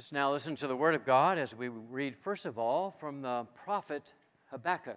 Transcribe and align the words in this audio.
Let's 0.00 0.12
now 0.12 0.32
listen 0.32 0.56
to 0.56 0.66
the 0.66 0.74
Word 0.74 0.94
of 0.94 1.04
God 1.04 1.36
as 1.36 1.54
we 1.54 1.68
read, 1.68 2.16
first 2.16 2.46
of 2.46 2.58
all, 2.58 2.90
from 2.90 3.20
the 3.20 3.46
prophet 3.66 4.14
Habakkuk. 4.46 4.96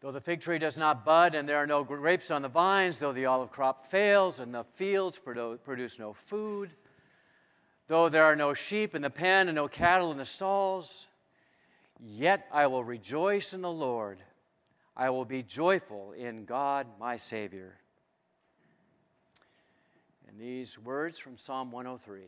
Though 0.00 0.10
the 0.10 0.20
fig 0.20 0.40
tree 0.40 0.58
does 0.58 0.76
not 0.76 1.04
bud 1.04 1.36
and 1.36 1.48
there 1.48 1.58
are 1.58 1.68
no 1.68 1.84
grapes 1.84 2.32
on 2.32 2.42
the 2.42 2.48
vines, 2.48 2.98
though 2.98 3.12
the 3.12 3.26
olive 3.26 3.52
crop 3.52 3.86
fails 3.86 4.40
and 4.40 4.52
the 4.52 4.64
fields 4.64 5.20
produce 5.20 6.00
no 6.00 6.12
food, 6.12 6.72
though 7.86 8.08
there 8.08 8.24
are 8.24 8.34
no 8.34 8.54
sheep 8.54 8.96
in 8.96 9.02
the 9.02 9.08
pen 9.08 9.46
and 9.46 9.54
no 9.54 9.68
cattle 9.68 10.10
in 10.10 10.18
the 10.18 10.24
stalls, 10.24 11.06
yet 12.00 12.48
I 12.50 12.66
will 12.66 12.82
rejoice 12.82 13.54
in 13.54 13.60
the 13.60 13.70
Lord. 13.70 14.18
I 14.96 15.10
will 15.10 15.24
be 15.24 15.44
joyful 15.44 16.10
in 16.10 16.44
God 16.44 16.88
my 16.98 17.18
Savior. 17.18 17.78
And 20.34 20.42
these 20.42 20.78
words 20.78 21.18
from 21.18 21.36
Psalm 21.36 21.70
103 21.70 22.22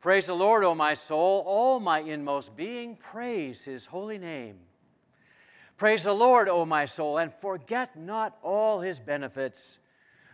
Praise 0.00 0.26
the 0.26 0.34
Lord, 0.34 0.64
O 0.64 0.74
my 0.74 0.94
soul, 0.94 1.42
all 1.46 1.80
my 1.80 2.00
inmost 2.00 2.56
being, 2.56 2.96
praise 2.96 3.64
his 3.64 3.86
holy 3.86 4.18
name. 4.18 4.58
Praise 5.76 6.04
the 6.04 6.12
Lord, 6.12 6.48
O 6.48 6.64
my 6.64 6.84
soul, 6.84 7.18
and 7.18 7.32
forget 7.32 7.96
not 7.96 8.36
all 8.42 8.80
his 8.80 8.98
benefits, 9.00 9.78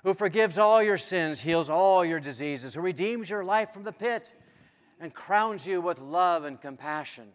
who 0.04 0.14
forgives 0.14 0.58
all 0.58 0.82
your 0.82 0.96
sins, 0.96 1.40
heals 1.40 1.68
all 1.70 2.04
your 2.04 2.20
diseases, 2.20 2.74
who 2.74 2.80
redeems 2.80 3.28
your 3.28 3.44
life 3.44 3.72
from 3.72 3.84
the 3.84 3.92
pit 3.92 4.34
and 5.00 5.14
crowns 5.14 5.66
you 5.66 5.80
with 5.80 6.00
love 6.00 6.44
and 6.44 6.60
compassion, 6.60 7.28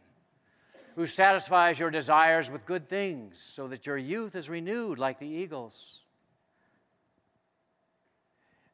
who 0.96 1.06
satisfies 1.06 1.80
your 1.80 1.92
desires 1.92 2.52
with 2.52 2.66
good 2.66 2.90
things, 2.90 3.40
so 3.40 3.68
that 3.68 3.86
your 3.86 3.98
youth 3.98 4.36
is 4.36 4.50
renewed 4.50 5.00
like 5.00 5.20
the 5.20 5.28
eagles. 5.28 6.03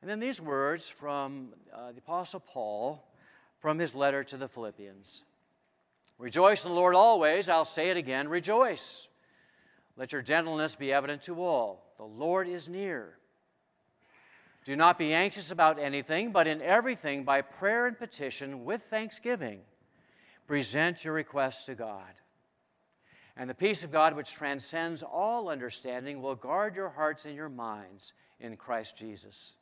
And 0.01 0.09
then 0.09 0.19
these 0.19 0.39
words 0.41 0.89
from 0.89 1.49
uh, 1.73 1.91
the 1.91 1.97
Apostle 1.97 2.39
Paul 2.39 3.03
from 3.59 3.77
his 3.77 3.95
letter 3.95 4.23
to 4.25 4.37
the 4.37 4.47
Philippians 4.47 5.25
Rejoice 6.19 6.65
in 6.65 6.71
the 6.71 6.75
Lord 6.75 6.95
always. 6.95 7.47
I'll 7.47 7.63
say 7.63 7.89
it 7.89 7.97
again 7.97 8.27
rejoice. 8.27 9.07
Let 9.95 10.11
your 10.11 10.21
gentleness 10.21 10.75
be 10.75 10.93
evident 10.93 11.23
to 11.23 11.41
all. 11.41 11.93
The 11.97 12.03
Lord 12.03 12.47
is 12.47 12.69
near. 12.69 13.17
Do 14.65 14.75
not 14.75 14.97
be 14.97 15.13
anxious 15.13 15.51
about 15.51 15.79
anything, 15.79 16.31
but 16.31 16.45
in 16.45 16.61
everything, 16.61 17.23
by 17.23 17.41
prayer 17.41 17.87
and 17.87 17.97
petition, 17.97 18.65
with 18.65 18.81
thanksgiving, 18.83 19.61
present 20.45 21.03
your 21.03 21.13
requests 21.13 21.65
to 21.65 21.75
God. 21.75 22.13
And 23.35 23.49
the 23.49 23.55
peace 23.55 23.85
of 23.85 23.91
God, 23.91 24.15
which 24.15 24.33
transcends 24.33 25.01
all 25.01 25.49
understanding, 25.49 26.21
will 26.21 26.35
guard 26.35 26.75
your 26.75 26.89
hearts 26.89 27.25
and 27.25 27.35
your 27.35 27.49
minds 27.49 28.13
in 28.41 28.57
Christ 28.57 28.97
Jesus. 28.97 29.55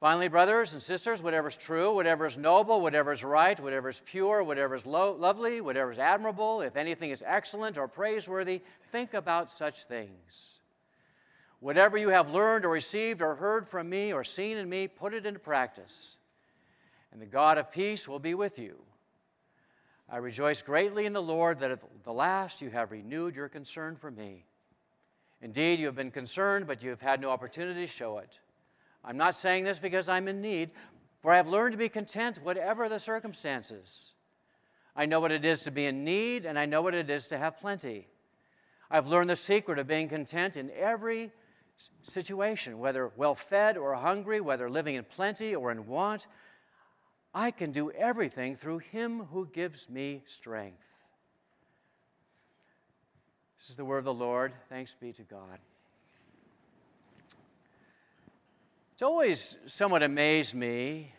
Finally, 0.00 0.28
brothers 0.28 0.74
and 0.74 0.82
sisters, 0.82 1.22
whatever 1.22 1.48
is 1.48 1.56
true, 1.56 1.92
whatever 1.92 2.24
is 2.24 2.38
noble, 2.38 2.80
whatever 2.80 3.12
is 3.12 3.24
right, 3.24 3.58
whatever 3.58 3.88
is 3.88 4.00
pure, 4.04 4.44
whatever 4.44 4.76
is 4.76 4.86
lo- 4.86 5.16
lovely, 5.18 5.60
whatever 5.60 5.90
is 5.90 5.98
admirable, 5.98 6.60
if 6.60 6.76
anything 6.76 7.10
is 7.10 7.24
excellent 7.26 7.76
or 7.76 7.88
praiseworthy, 7.88 8.62
think 8.92 9.14
about 9.14 9.50
such 9.50 9.84
things. 9.84 10.60
Whatever 11.58 11.98
you 11.98 12.10
have 12.10 12.30
learned 12.30 12.64
or 12.64 12.70
received 12.70 13.20
or 13.20 13.34
heard 13.34 13.68
from 13.68 13.90
me 13.90 14.12
or 14.12 14.22
seen 14.22 14.56
in 14.56 14.68
me, 14.68 14.86
put 14.86 15.14
it 15.14 15.26
into 15.26 15.40
practice, 15.40 16.16
and 17.10 17.20
the 17.20 17.26
God 17.26 17.58
of 17.58 17.72
peace 17.72 18.06
will 18.06 18.20
be 18.20 18.34
with 18.34 18.60
you. 18.60 18.76
I 20.08 20.18
rejoice 20.18 20.62
greatly 20.62 21.06
in 21.06 21.12
the 21.12 21.20
Lord 21.20 21.58
that 21.58 21.72
at 21.72 21.82
the 22.04 22.12
last 22.12 22.62
you 22.62 22.70
have 22.70 22.92
renewed 22.92 23.34
your 23.34 23.48
concern 23.48 23.96
for 23.96 24.12
me. 24.12 24.44
Indeed, 25.42 25.80
you 25.80 25.86
have 25.86 25.96
been 25.96 26.12
concerned, 26.12 26.68
but 26.68 26.84
you 26.84 26.90
have 26.90 27.00
had 27.00 27.20
no 27.20 27.30
opportunity 27.30 27.80
to 27.80 27.86
show 27.88 28.18
it. 28.18 28.38
I'm 29.08 29.16
not 29.16 29.34
saying 29.34 29.64
this 29.64 29.78
because 29.78 30.10
I'm 30.10 30.28
in 30.28 30.42
need, 30.42 30.70
for 31.22 31.32
I 31.32 31.38
have 31.38 31.48
learned 31.48 31.72
to 31.72 31.78
be 31.78 31.88
content 31.88 32.40
whatever 32.42 32.90
the 32.90 32.98
circumstances. 32.98 34.12
I 34.94 35.06
know 35.06 35.18
what 35.18 35.32
it 35.32 35.46
is 35.46 35.62
to 35.62 35.70
be 35.70 35.86
in 35.86 36.04
need, 36.04 36.44
and 36.44 36.58
I 36.58 36.66
know 36.66 36.82
what 36.82 36.94
it 36.94 37.08
is 37.08 37.26
to 37.28 37.38
have 37.38 37.58
plenty. 37.58 38.06
I've 38.90 39.06
learned 39.06 39.30
the 39.30 39.36
secret 39.36 39.78
of 39.78 39.86
being 39.86 40.10
content 40.10 40.58
in 40.58 40.70
every 40.78 41.32
situation, 42.02 42.78
whether 42.80 43.10
well 43.16 43.34
fed 43.34 43.78
or 43.78 43.94
hungry, 43.94 44.42
whether 44.42 44.68
living 44.68 44.96
in 44.96 45.04
plenty 45.04 45.54
or 45.54 45.72
in 45.72 45.86
want. 45.86 46.26
I 47.32 47.50
can 47.50 47.72
do 47.72 47.90
everything 47.92 48.56
through 48.56 48.78
Him 48.78 49.20
who 49.32 49.46
gives 49.46 49.88
me 49.88 50.20
strength. 50.26 50.84
This 53.58 53.70
is 53.70 53.76
the 53.76 53.86
word 53.86 53.98
of 53.98 54.04
the 54.04 54.12
Lord. 54.12 54.52
Thanks 54.68 54.94
be 54.94 55.14
to 55.14 55.22
God. 55.22 55.58
It's 58.98 59.04
always 59.04 59.56
somewhat 59.66 60.02
amazed 60.02 60.56
me 60.56 61.12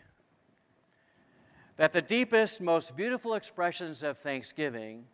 that 1.78 1.94
the 1.94 2.02
deepest, 2.02 2.60
most 2.60 2.94
beautiful 2.94 3.32
expressions 3.32 4.02
of 4.02 4.18
thanksgiving 4.18 5.06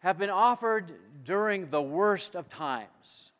have 0.00 0.18
been 0.18 0.28
offered 0.28 0.90
during 1.24 1.68
the 1.68 1.80
worst 1.80 2.34
of 2.34 2.48
times. 2.48 3.30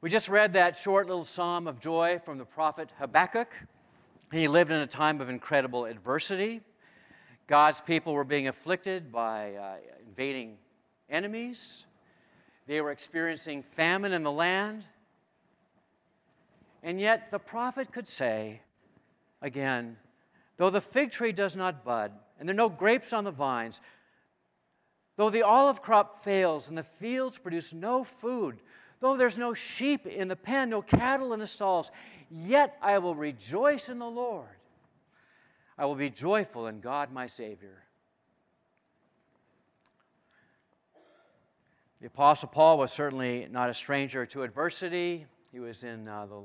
We 0.00 0.08
just 0.08 0.30
read 0.30 0.54
that 0.54 0.76
short 0.76 1.08
little 1.08 1.24
psalm 1.24 1.66
of 1.66 1.78
joy 1.78 2.20
from 2.24 2.38
the 2.38 2.46
prophet 2.46 2.88
Habakkuk. 2.98 3.52
He 4.32 4.48
lived 4.48 4.70
in 4.72 4.78
a 4.78 4.86
time 4.86 5.20
of 5.20 5.28
incredible 5.28 5.84
adversity. 5.84 6.62
God's 7.48 7.82
people 7.82 8.14
were 8.14 8.24
being 8.24 8.48
afflicted 8.48 9.12
by 9.12 9.52
uh, 9.56 9.74
invading 10.06 10.56
enemies. 11.10 11.84
They 12.66 12.80
were 12.80 12.92
experiencing 12.92 13.62
famine 13.62 14.14
in 14.14 14.22
the 14.22 14.32
land. 14.32 14.86
And 16.82 17.00
yet 17.00 17.30
the 17.30 17.38
prophet 17.38 17.92
could 17.92 18.06
say, 18.06 18.60
again, 19.42 19.96
though 20.56 20.70
the 20.70 20.80
fig 20.80 21.10
tree 21.10 21.32
does 21.32 21.56
not 21.56 21.84
bud, 21.84 22.12
and 22.38 22.48
there 22.48 22.54
are 22.54 22.56
no 22.56 22.68
grapes 22.68 23.12
on 23.12 23.24
the 23.24 23.30
vines, 23.30 23.80
though 25.16 25.30
the 25.30 25.42
olive 25.42 25.82
crop 25.82 26.16
fails 26.16 26.68
and 26.68 26.78
the 26.78 26.82
fields 26.82 27.38
produce 27.38 27.74
no 27.74 28.04
food, 28.04 28.60
though 29.00 29.16
there's 29.16 29.38
no 29.38 29.54
sheep 29.54 30.06
in 30.06 30.28
the 30.28 30.36
pen, 30.36 30.70
no 30.70 30.82
cattle 30.82 31.32
in 31.32 31.40
the 31.40 31.46
stalls, 31.46 31.90
yet 32.30 32.76
I 32.82 32.98
will 32.98 33.14
rejoice 33.14 33.88
in 33.88 33.98
the 33.98 34.06
Lord. 34.06 34.48
I 35.78 35.84
will 35.86 35.94
be 35.94 36.10
joyful 36.10 36.68
in 36.68 36.80
God 36.80 37.12
my 37.12 37.26
Savior. 37.26 37.82
The 42.00 42.06
Apostle 42.06 42.48
Paul 42.48 42.78
was 42.78 42.92
certainly 42.92 43.48
not 43.50 43.70
a 43.70 43.74
stranger 43.74 44.26
to 44.26 44.42
adversity. 44.42 45.26
He 45.50 45.60
was 45.60 45.82
in 45.82 46.06
uh, 46.06 46.26
the 46.26 46.42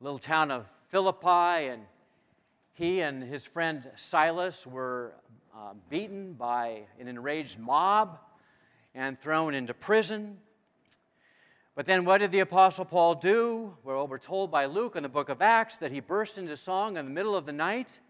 little 0.00 0.18
town 0.18 0.50
of 0.50 0.66
Philippi, 0.88 1.68
and 1.68 1.82
he 2.74 3.00
and 3.00 3.22
his 3.22 3.44
friend 3.44 3.90
Silas 3.96 4.66
were 4.66 5.12
uh, 5.54 5.74
beaten 5.90 6.34
by 6.34 6.82
an 7.00 7.08
enraged 7.08 7.58
mob 7.58 8.18
and 8.94 9.18
thrown 9.18 9.54
into 9.54 9.74
prison. 9.74 10.38
But 11.74 11.86
then 11.86 12.04
what 12.04 12.18
did 12.18 12.32
the 12.32 12.40
Apostle 12.40 12.84
Paul 12.84 13.14
do? 13.14 13.74
Well, 13.84 14.06
we're 14.06 14.18
told 14.18 14.50
by 14.50 14.66
Luke 14.66 14.96
in 14.96 15.02
the 15.02 15.08
book 15.08 15.28
of 15.28 15.42
Acts 15.42 15.78
that 15.78 15.92
he 15.92 16.00
burst 16.00 16.38
into 16.38 16.56
song 16.56 16.96
in 16.96 17.04
the 17.04 17.10
middle 17.10 17.36
of 17.36 17.46
the 17.46 17.52
night 17.52 18.00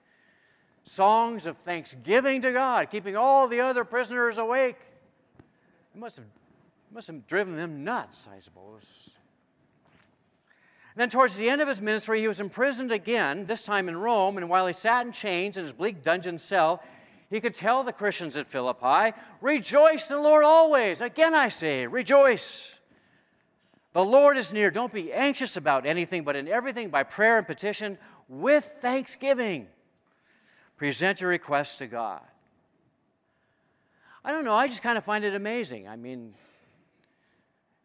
songs 0.85 1.47
of 1.47 1.59
thanksgiving 1.59 2.41
to 2.41 2.53
God, 2.53 2.91
keeping 2.91 3.17
all 3.17 3.47
the 3.47 3.61
other 3.61 3.85
prisoners 3.85 4.39
awake. 4.39 4.79
It 5.95 5.99
must 5.99 6.17
have, 6.17 6.27
must 6.93 7.09
have 7.09 7.27
driven 7.27 7.57
them 7.57 7.85
nuts, 7.85 8.29
I 8.35 8.41
suppose. 8.41 9.18
Then, 10.99 11.11
towards 11.11 11.37
the 11.37 11.49
end 11.49 11.63
of 11.63 11.69
his 11.69 11.81
ministry, 11.81 12.19
he 12.19 12.27
was 12.27 12.41
imprisoned 12.41 12.91
again, 12.91 13.47
this 13.47 13.63
time 13.63 13.89
in 13.89 13.97
Rome, 13.97 14.37
and 14.37 14.51
while 14.51 14.67
he 14.67 14.73
sat 14.73 15.07
in 15.07 15.13
chains 15.13 15.57
in 15.57 15.63
his 15.63 15.73
bleak 15.73 16.03
dungeon 16.03 16.41
cell, 16.41 16.83
he 17.31 17.41
could 17.41 17.55
tell 17.55 17.85
the 17.85 17.93
Christians 17.93 18.37
at 18.37 18.49
Philippi, 18.49 19.17
Rejoice 19.41 20.11
in 20.11 20.17
the 20.17 20.23
Lord 20.23 20.45
always. 20.45 21.01
Again, 21.01 21.37
I 21.37 21.51
say, 21.51 21.87
rejoice. 21.87 22.75
The 23.93 24.03
Lord 24.03 24.37
is 24.37 24.53
near. 24.53 24.73
Don't 24.73 24.93
be 24.93 25.13
anxious 25.13 25.57
about 25.57 25.87
anything, 25.87 26.25
but 26.25 26.35
in 26.35 26.49
everything, 26.49 26.89
by 26.89 27.05
prayer 27.05 27.39
and 27.39 27.47
petition, 27.47 27.97
with 28.29 28.65
thanksgiving, 28.81 29.69
present 30.77 31.21
your 31.21 31.31
requests 31.31 31.77
to 31.77 31.87
God. 31.87 32.23
I 34.25 34.33
don't 34.33 34.45
know, 34.45 34.57
I 34.57 34.67
just 34.67 34.83
kind 34.83 34.99
of 34.99 35.05
find 35.05 35.25
it 35.25 35.37
amazing. 35.37 35.87
I 35.87 35.95
mean, 35.95 36.35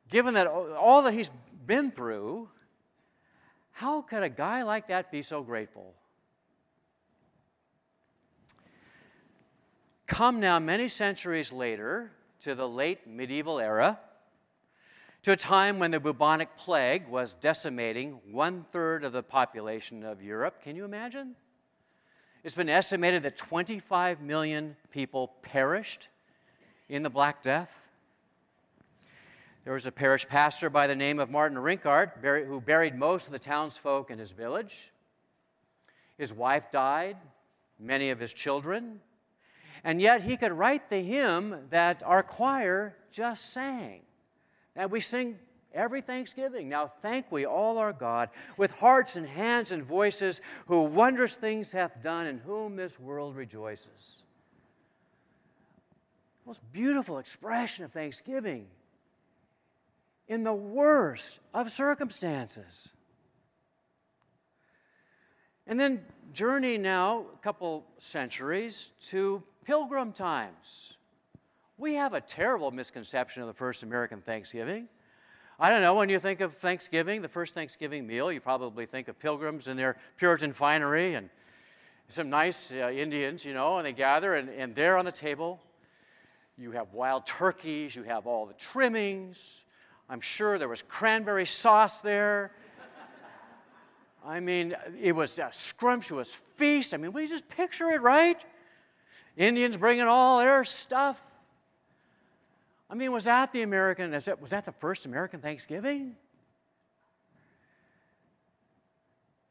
given 0.09 0.33
that 0.33 0.47
all 0.47 1.03
that 1.03 1.13
he's 1.13 1.29
been 1.67 1.91
through, 1.91 2.49
how 3.73 4.01
could 4.01 4.23
a 4.23 4.29
guy 4.29 4.61
like 4.63 4.87
that 4.87 5.11
be 5.11 5.21
so 5.21 5.41
grateful? 5.43 5.93
Come 10.07 10.39
now, 10.39 10.59
many 10.59 10.87
centuries 10.87 11.51
later, 11.51 12.11
to 12.41 12.55
the 12.55 12.67
late 12.67 13.07
medieval 13.07 13.59
era, 13.59 13.99
to 15.23 15.31
a 15.31 15.35
time 15.35 15.79
when 15.79 15.91
the 15.91 15.99
bubonic 15.99 16.55
plague 16.57 17.07
was 17.07 17.33
decimating 17.33 18.19
one 18.29 18.65
third 18.71 19.03
of 19.03 19.11
the 19.11 19.23
population 19.23 20.03
of 20.03 20.21
Europe. 20.21 20.61
Can 20.61 20.75
you 20.75 20.85
imagine? 20.85 21.35
It's 22.43 22.55
been 22.55 22.69
estimated 22.69 23.23
that 23.23 23.37
25 23.37 24.21
million 24.21 24.75
people 24.91 25.33
perished 25.41 26.09
in 26.89 27.01
the 27.01 27.09
Black 27.09 27.41
Death. 27.41 27.82
There 29.63 29.73
was 29.73 29.85
a 29.85 29.91
parish 29.91 30.27
pastor 30.27 30.69
by 30.69 30.87
the 30.87 30.95
name 30.95 31.19
of 31.19 31.29
Martin 31.29 31.57
Rinkart 31.57 32.21
who 32.45 32.59
buried 32.59 32.95
most 32.95 33.27
of 33.27 33.31
the 33.31 33.39
townsfolk 33.39 34.11
in 34.11 34.19
his 34.19 34.31
village. 34.31 34.91
His 36.17 36.33
wife 36.33 36.69
died, 36.69 37.15
many 37.79 38.09
of 38.09 38.19
his 38.19 38.33
children, 38.33 38.99
and 39.83 40.01
yet 40.01 40.21
he 40.21 40.35
could 40.35 40.51
write 40.51 40.89
the 40.89 40.99
hymn 40.99 41.67
that 41.69 42.03
our 42.05 42.23
choir 42.23 42.95
just 43.09 43.51
sang, 43.51 44.01
that 44.75 44.91
we 44.91 44.99
sing 44.99 45.39
every 45.73 46.01
Thanksgiving. 46.01 46.67
Now 46.67 46.87
thank 46.87 47.31
we 47.31 47.45
all 47.45 47.77
our 47.77 47.93
God 47.93 48.29
with 48.57 48.77
hearts 48.79 49.15
and 49.15 49.27
hands 49.27 49.71
and 49.71 49.81
voices, 49.81 50.41
who 50.67 50.83
wondrous 50.83 51.35
things 51.35 51.71
hath 51.71 52.03
done, 52.03 52.27
in 52.27 52.37
whom 52.39 52.75
this 52.75 52.99
world 52.99 53.35
rejoices. 53.35 54.23
Most 56.45 56.61
beautiful 56.73 57.17
expression 57.17 57.85
of 57.85 57.93
thanksgiving 57.93 58.67
in 60.27 60.43
the 60.43 60.53
worst 60.53 61.39
of 61.53 61.71
circumstances. 61.71 62.91
And 65.67 65.79
then 65.79 66.01
journey 66.33 66.77
now 66.77 67.25
a 67.33 67.37
couple 67.37 67.85
centuries 67.97 68.91
to 69.07 69.43
pilgrim 69.65 70.11
times. 70.11 70.97
We 71.77 71.95
have 71.95 72.13
a 72.13 72.21
terrible 72.21 72.71
misconception 72.71 73.41
of 73.41 73.47
the 73.47 73.53
first 73.53 73.83
American 73.83 74.21
Thanksgiving. 74.21 74.87
I 75.59 75.69
don't 75.69 75.81
know, 75.81 75.95
when 75.95 76.09
you 76.09 76.19
think 76.19 76.41
of 76.41 76.55
Thanksgiving, 76.55 77.21
the 77.21 77.27
first 77.27 77.53
Thanksgiving 77.53 78.05
meal, 78.07 78.31
you 78.31 78.41
probably 78.41 78.85
think 78.85 79.07
of 79.07 79.19
pilgrims 79.19 79.67
in 79.67 79.77
their 79.77 79.97
Puritan 80.17 80.51
finery 80.51 81.15
and 81.15 81.29
some 82.09 82.29
nice 82.29 82.73
uh, 82.73 82.89
Indians, 82.89 83.45
you 83.45 83.53
know, 83.53 83.77
and 83.77 83.85
they 83.85 83.93
gather, 83.93 84.35
and, 84.35 84.49
and 84.49 84.75
there 84.75 84.97
on 84.97 85.05
the 85.05 85.11
table, 85.11 85.59
you 86.57 86.71
have 86.71 86.93
wild 86.93 87.25
turkeys, 87.25 87.95
you 87.95 88.03
have 88.03 88.27
all 88.27 88.45
the 88.45 88.53
trimmings. 88.53 89.63
I'm 90.09 90.21
sure 90.21 90.57
there 90.57 90.69
was 90.69 90.83
cranberry 90.83 91.45
sauce 91.45 92.01
there. 92.01 92.51
I 94.25 94.39
mean, 94.39 94.75
it 95.01 95.13
was 95.13 95.37
a 95.39 95.49
scrumptious 95.51 96.33
feast. 96.33 96.93
I 96.93 96.97
mean, 96.97 97.11
we 97.11 97.27
just 97.27 97.47
picture 97.49 97.89
it, 97.89 98.01
right? 98.01 98.43
Indians 99.35 99.75
bringing 99.75 100.05
all 100.05 100.39
their 100.39 100.63
stuff. 100.63 101.21
I 102.89 102.95
mean, 102.95 103.11
was 103.11 103.25
that 103.25 103.51
the 103.51 103.63
American, 103.63 104.11
was 104.11 104.51
that 104.51 104.65
the 104.65 104.71
first 104.71 105.05
American 105.05 105.41
Thanksgiving? 105.41 106.15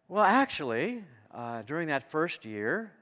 Well, 0.08 0.24
actually, 0.24 1.02
uh, 1.34 1.62
during 1.62 1.88
that 1.88 2.08
first 2.08 2.44
year, 2.44 2.92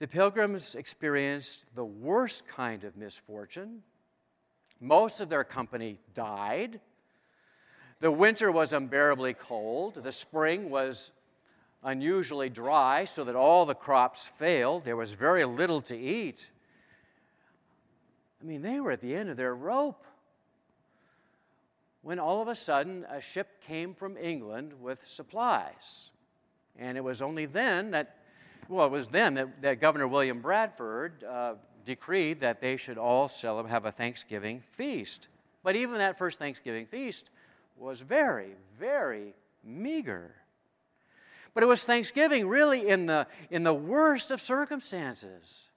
the 0.00 0.08
pilgrims 0.08 0.74
experienced 0.74 1.64
the 1.74 1.84
worst 1.84 2.46
kind 2.46 2.84
of 2.84 2.96
misfortune. 2.96 3.82
Most 4.80 5.20
of 5.20 5.28
their 5.28 5.44
company 5.44 5.98
died. 6.14 6.80
The 8.00 8.10
winter 8.10 8.52
was 8.52 8.72
unbearably 8.72 9.34
cold. 9.34 9.94
The 9.94 10.12
spring 10.12 10.68
was 10.68 11.12
unusually 11.82 12.48
dry, 12.48 13.04
so 13.04 13.24
that 13.24 13.36
all 13.36 13.66
the 13.66 13.74
crops 13.74 14.26
failed. 14.26 14.84
There 14.84 14.96
was 14.96 15.14
very 15.14 15.44
little 15.44 15.80
to 15.82 15.96
eat. 15.96 16.50
I 18.42 18.44
mean, 18.44 18.62
they 18.62 18.80
were 18.80 18.90
at 18.90 19.00
the 19.00 19.14
end 19.14 19.30
of 19.30 19.36
their 19.36 19.54
rope 19.54 20.04
when 22.02 22.18
all 22.18 22.42
of 22.42 22.48
a 22.48 22.54
sudden 22.54 23.06
a 23.08 23.20
ship 23.20 23.62
came 23.66 23.94
from 23.94 24.18
England 24.18 24.74
with 24.80 25.06
supplies. 25.06 26.10
And 26.78 26.98
it 26.98 27.00
was 27.00 27.22
only 27.22 27.46
then 27.46 27.92
that, 27.92 28.16
well, 28.68 28.86
it 28.86 28.92
was 28.92 29.08
then 29.08 29.34
that, 29.34 29.62
that 29.62 29.80
Governor 29.80 30.06
William 30.06 30.40
Bradford 30.40 31.24
uh, 31.24 31.54
decreed 31.84 32.40
that 32.40 32.60
they 32.60 32.76
should 32.76 32.98
all 32.98 33.28
celebrate, 33.28 33.70
have 33.70 33.84
a 33.84 33.92
Thanksgiving 33.92 34.62
feast. 34.70 35.28
But 35.62 35.76
even 35.76 35.98
that 35.98 36.18
first 36.18 36.38
Thanksgiving 36.38 36.86
feast 36.86 37.30
was 37.76 38.00
very, 38.00 38.50
very 38.78 39.34
meager. 39.62 40.34
But 41.54 41.62
it 41.62 41.66
was 41.66 41.84
Thanksgiving 41.84 42.48
really 42.48 42.88
in 42.88 43.06
the, 43.06 43.26
in 43.50 43.62
the 43.62 43.74
worst 43.74 44.30
of 44.30 44.40
circumstances. 44.40 45.68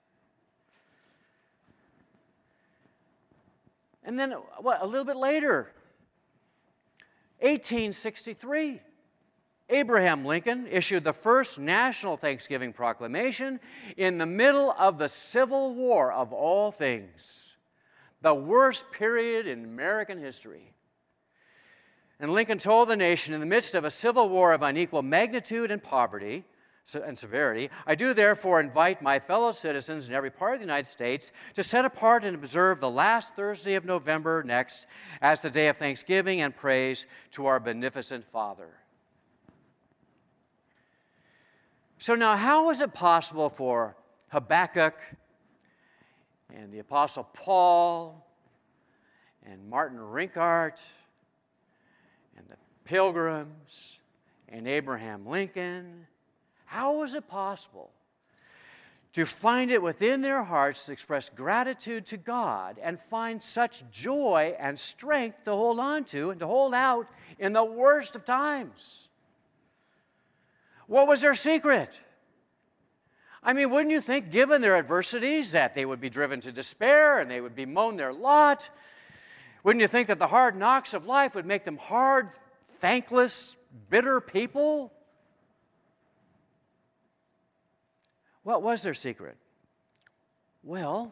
And 4.04 4.18
then, 4.18 4.32
what, 4.60 4.82
a 4.82 4.86
little 4.86 5.06
bit 5.06 5.18
later, 5.18 5.72
1863, 7.40 8.82
Abraham 9.70 10.24
Lincoln 10.24 10.66
issued 10.68 11.04
the 11.04 11.14
first 11.14 11.60
national 11.60 12.16
Thanksgiving 12.16 12.72
proclamation 12.72 13.60
in 13.98 14.18
the 14.18 14.26
middle 14.26 14.74
of 14.78 14.98
the 14.98 15.10
Civil 15.10 15.76
War 15.76 16.14
of 16.14 16.32
all 16.32 16.72
things, 16.72 17.58
the 18.22 18.34
worst 18.34 18.90
period 18.92 19.46
in 19.46 19.66
American 19.66 20.20
history. 20.20 20.74
And 22.20 22.32
Lincoln 22.32 22.58
told 22.58 22.88
the 22.88 22.96
nation 22.96 23.34
in 23.34 23.42
the 23.42 23.46
midst 23.46 23.76
of 23.76 23.84
a 23.84 23.90
civil 23.90 24.30
war 24.30 24.54
of 24.54 24.64
unequal 24.64 25.04
magnitude 25.04 25.70
and 25.70 25.84
poverty, 25.84 26.46
and 26.96 27.18
severity, 27.18 27.70
I 27.86 27.96
do 27.96 28.14
therefore 28.14 28.62
invite 28.62 29.02
my 29.02 29.20
fellow 29.20 29.52
citizens 29.52 30.08
in 30.08 30.16
every 30.16 30.32
part 30.32 30.54
of 30.54 30.60
the 30.62 30.66
United 30.66 30.88
States 30.88 31.34
to 31.56 31.62
set 31.62 31.84
apart 31.84 32.24
and 32.24 32.34
observe 32.34 32.80
the 32.80 32.90
last 32.90 33.36
Thursday 33.36 33.76
of 33.76 33.84
November 33.84 34.42
next 34.44 34.88
as 35.22 35.42
the 35.42 35.50
day 35.50 35.68
of 35.68 35.76
thanksgiving 35.76 36.42
and 36.42 36.56
praise 36.56 37.06
to 37.32 37.46
our 37.46 37.60
beneficent 37.60 38.24
Father. 38.24 38.70
So, 42.00 42.16
now, 42.16 42.36
how 42.36 42.70
is 42.70 42.82
it 42.82 42.94
possible 42.94 43.50
for 43.50 43.96
Habakkuk 44.30 44.96
and 46.54 46.72
the 46.72 46.80
Apostle 46.80 47.28
Paul 47.34 48.26
and 49.44 49.68
Martin 49.70 49.98
Rinkart 49.98 50.82
and 52.38 52.46
the 52.48 52.58
Pilgrims 52.86 54.00
and 54.50 54.68
Abraham 54.68 55.26
Lincoln 55.26 56.06
how 56.68 57.04
is 57.04 57.16
it 57.16 57.28
possible 57.30 57.92
to 59.14 59.26
find 59.26 59.72
it 59.72 59.82
within 59.82 60.22
their 60.22 60.44
hearts 60.44 60.86
to 60.86 60.92
express 60.92 61.30
gratitude 61.30 62.06
to 62.06 62.18
God 62.18 62.78
and 62.84 63.00
find 63.00 63.42
such 63.42 63.90
joy 63.90 64.54
and 64.60 64.78
strength 64.78 65.44
to 65.44 65.52
hold 65.52 65.80
on 65.80 66.04
to 66.06 66.30
and 66.30 66.40
to 66.42 66.46
hold 66.46 66.74
out 66.74 67.08
in 67.40 67.54
the 67.54 67.64
worst 67.64 68.18
of 68.18 68.26
times? 68.26 69.07
What 70.88 71.08
was 71.08 71.22
their 71.22 71.36
secret? 71.36 72.00
I 73.44 73.54
mean, 73.54 73.70
wouldn't 73.70 73.92
you 73.92 74.02
think, 74.02 74.32
given 74.32 74.62
their 74.62 74.76
adversities, 74.76 75.52
that 75.52 75.76
they 75.76 75.86
would 75.86 76.02
be 76.02 76.10
driven 76.10 76.42
to 76.42 76.52
despair 76.52 77.20
and 77.20 77.30
they 77.30 77.40
would 77.40 77.56
bemoan 77.56 77.96
their 77.98 78.12
lot? 78.12 78.70
Wouldn't 79.64 79.82
you 79.82 79.88
think 79.88 80.08
that 80.08 80.20
the 80.20 80.28
hard 80.28 80.56
knocks 80.56 80.94
of 80.94 81.06
life 81.06 81.36
would 81.36 81.46
make 81.46 81.64
them 81.64 81.78
hard, 81.78 82.30
thankless, 82.80 83.58
bitter 83.90 84.20
people? 84.22 84.92
What 88.44 88.64
was 88.64 88.82
their 88.82 88.94
secret? 88.94 89.36
Well, 90.64 91.12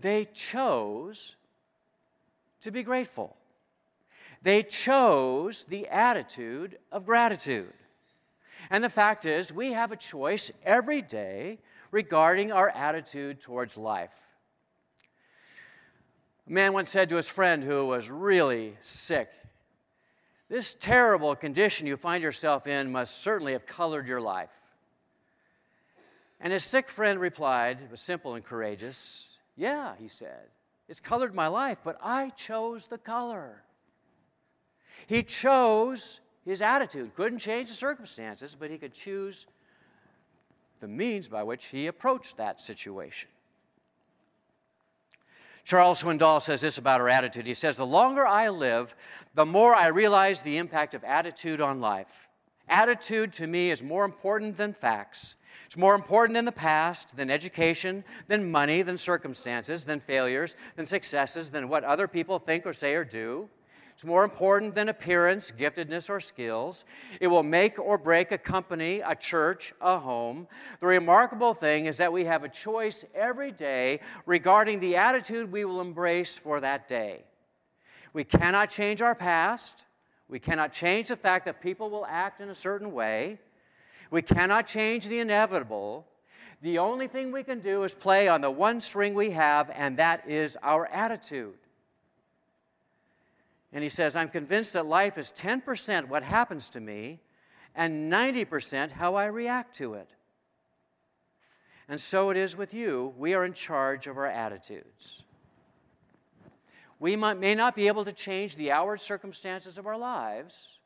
they 0.00 0.26
chose 0.26 1.34
to 2.62 2.70
be 2.70 2.82
grateful. 2.82 3.36
They 4.42 4.62
chose 4.62 5.64
the 5.64 5.88
attitude 5.88 6.78
of 6.90 7.04
gratitude. 7.04 7.72
And 8.70 8.84
the 8.84 8.88
fact 8.88 9.26
is, 9.26 9.52
we 9.52 9.72
have 9.72 9.90
a 9.90 9.96
choice 9.96 10.52
every 10.64 11.02
day 11.02 11.58
regarding 11.90 12.52
our 12.52 12.68
attitude 12.70 13.40
towards 13.40 13.76
life. 13.76 14.14
A 16.48 16.52
man 16.52 16.72
once 16.72 16.88
said 16.88 17.08
to 17.08 17.16
his 17.16 17.28
friend 17.28 17.64
who 17.64 17.86
was 17.86 18.10
really 18.10 18.76
sick, 18.80 19.28
This 20.48 20.76
terrible 20.78 21.34
condition 21.34 21.88
you 21.88 21.96
find 21.96 22.22
yourself 22.22 22.68
in 22.68 22.92
must 22.92 23.22
certainly 23.22 23.52
have 23.52 23.66
colored 23.66 24.06
your 24.06 24.20
life. 24.20 24.54
And 26.40 26.52
his 26.52 26.64
sick 26.64 26.88
friend 26.88 27.20
replied, 27.20 27.80
it 27.82 27.90
was 27.90 28.00
simple 28.00 28.34
and 28.34 28.44
courageous. 28.44 29.36
Yeah, 29.56 29.94
he 29.98 30.08
said, 30.08 30.48
it's 30.88 31.00
colored 31.00 31.34
my 31.34 31.48
life, 31.48 31.78
but 31.84 31.98
I 32.02 32.30
chose 32.30 32.86
the 32.86 32.98
color. 32.98 33.62
He 35.06 35.22
chose 35.22 36.20
his 36.44 36.62
attitude. 36.62 37.14
Couldn't 37.14 37.38
change 37.38 37.68
the 37.68 37.74
circumstances, 37.74 38.56
but 38.58 38.70
he 38.70 38.78
could 38.78 38.94
choose 38.94 39.46
the 40.80 40.88
means 40.88 41.28
by 41.28 41.42
which 41.42 41.66
he 41.66 41.86
approached 41.86 42.36
that 42.38 42.60
situation. 42.60 43.28
Charles 45.64 46.02
Swindoll 46.02 46.40
says 46.40 46.62
this 46.62 46.78
about 46.78 47.00
our 47.00 47.08
attitude. 47.08 47.46
He 47.46 47.54
says, 47.54 47.76
The 47.76 47.86
longer 47.86 48.26
I 48.26 48.48
live, 48.48 48.96
the 49.34 49.44
more 49.44 49.74
I 49.74 49.88
realize 49.88 50.42
the 50.42 50.56
impact 50.56 50.94
of 50.94 51.04
attitude 51.04 51.60
on 51.60 51.80
life. 51.80 52.28
Attitude 52.68 53.32
to 53.34 53.46
me 53.46 53.70
is 53.70 53.82
more 53.82 54.04
important 54.04 54.56
than 54.56 54.72
facts. 54.72 55.36
It's 55.66 55.76
more 55.76 55.94
important 55.94 56.34
than 56.34 56.44
the 56.44 56.52
past, 56.52 57.16
than 57.16 57.30
education, 57.30 58.02
than 58.26 58.50
money, 58.50 58.82
than 58.82 58.96
circumstances, 58.96 59.84
than 59.84 60.00
failures, 60.00 60.56
than 60.76 60.86
successes, 60.86 61.50
than 61.50 61.68
what 61.68 61.84
other 61.84 62.08
people 62.08 62.38
think 62.38 62.66
or 62.66 62.72
say 62.72 62.94
or 62.94 63.04
do. 63.04 63.48
It's 64.00 64.06
more 64.06 64.24
important 64.24 64.74
than 64.74 64.88
appearance, 64.88 65.52
giftedness, 65.52 66.08
or 66.08 66.20
skills. 66.20 66.86
It 67.20 67.26
will 67.26 67.42
make 67.42 67.78
or 67.78 67.98
break 67.98 68.32
a 68.32 68.38
company, 68.38 69.00
a 69.00 69.14
church, 69.14 69.74
a 69.78 69.98
home. 69.98 70.48
The 70.78 70.86
remarkable 70.86 71.52
thing 71.52 71.84
is 71.84 71.98
that 71.98 72.10
we 72.10 72.24
have 72.24 72.42
a 72.42 72.48
choice 72.48 73.04
every 73.14 73.52
day 73.52 74.00
regarding 74.24 74.80
the 74.80 74.96
attitude 74.96 75.52
we 75.52 75.66
will 75.66 75.82
embrace 75.82 76.34
for 76.34 76.60
that 76.60 76.88
day. 76.88 77.24
We 78.14 78.24
cannot 78.24 78.70
change 78.70 79.02
our 79.02 79.14
past. 79.14 79.84
We 80.30 80.38
cannot 80.38 80.72
change 80.72 81.08
the 81.08 81.16
fact 81.16 81.44
that 81.44 81.60
people 81.60 81.90
will 81.90 82.06
act 82.06 82.40
in 82.40 82.48
a 82.48 82.54
certain 82.54 82.92
way. 82.92 83.38
We 84.10 84.22
cannot 84.22 84.66
change 84.66 85.08
the 85.08 85.18
inevitable. 85.18 86.06
The 86.62 86.78
only 86.78 87.06
thing 87.06 87.32
we 87.32 87.42
can 87.42 87.60
do 87.60 87.84
is 87.84 87.92
play 87.92 88.28
on 88.28 88.40
the 88.40 88.50
one 88.50 88.80
string 88.80 89.12
we 89.12 89.30
have, 89.32 89.68
and 89.68 89.98
that 89.98 90.26
is 90.26 90.56
our 90.62 90.86
attitude. 90.86 91.58
And 93.72 93.82
he 93.82 93.88
says, 93.88 94.16
I'm 94.16 94.28
convinced 94.28 94.72
that 94.72 94.86
life 94.86 95.16
is 95.16 95.30
10% 95.30 96.08
what 96.08 96.22
happens 96.22 96.70
to 96.70 96.80
me 96.80 97.20
and 97.74 98.12
90% 98.12 98.90
how 98.90 99.14
I 99.14 99.26
react 99.26 99.76
to 99.76 99.94
it. 99.94 100.08
And 101.88 102.00
so 102.00 102.30
it 102.30 102.36
is 102.36 102.56
with 102.56 102.74
you. 102.74 103.14
We 103.16 103.34
are 103.34 103.44
in 103.44 103.52
charge 103.52 104.06
of 104.06 104.16
our 104.16 104.26
attitudes. 104.26 105.22
We 106.98 107.16
might, 107.16 107.38
may 107.38 107.54
not 107.54 107.74
be 107.74 107.86
able 107.86 108.04
to 108.04 108.12
change 108.12 108.56
the 108.56 108.70
outward 108.72 109.00
circumstances 109.00 109.78
of 109.78 109.86
our 109.86 109.96
lives, 109.96 110.78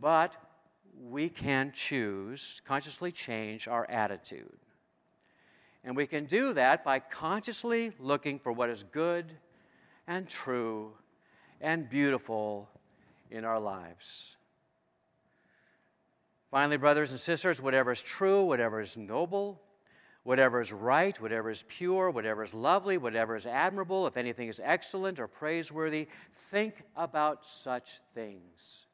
but 0.00 0.36
we 1.08 1.28
can 1.28 1.72
choose, 1.72 2.62
consciously 2.64 3.10
change 3.10 3.68
our 3.68 3.88
attitude. 3.90 4.56
And 5.82 5.96
we 5.96 6.06
can 6.06 6.26
do 6.26 6.52
that 6.52 6.84
by 6.84 6.98
consciously 6.98 7.92
looking 7.98 8.38
for 8.38 8.52
what 8.52 8.70
is 8.70 8.84
good 8.84 9.32
and 10.10 10.28
true 10.28 10.92
and 11.60 11.88
beautiful 11.88 12.68
in 13.30 13.44
our 13.44 13.60
lives. 13.60 14.36
Finally, 16.50 16.78
brothers 16.78 17.12
and 17.12 17.20
sisters, 17.20 17.62
whatever 17.62 17.92
is 17.92 18.02
true, 18.02 18.42
whatever 18.42 18.80
is 18.80 18.96
noble, 18.96 19.62
whatever 20.24 20.60
is 20.60 20.72
right, 20.72 21.20
whatever 21.20 21.48
is 21.48 21.64
pure, 21.68 22.10
whatever 22.10 22.42
is 22.42 22.52
lovely, 22.52 22.98
whatever 22.98 23.36
is 23.36 23.46
admirable, 23.46 24.04
if 24.08 24.16
anything 24.16 24.48
is 24.48 24.60
excellent 24.64 25.20
or 25.20 25.28
praiseworthy, 25.28 26.08
think 26.34 26.82
about 26.96 27.46
such 27.46 28.00
things. 28.12 28.86